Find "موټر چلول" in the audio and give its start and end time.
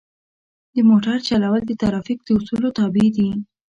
0.89-1.61